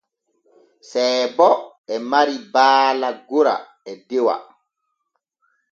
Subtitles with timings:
[0.89, 1.49] Seebo
[1.93, 3.55] e mari baala gora
[3.89, 4.35] e dewa.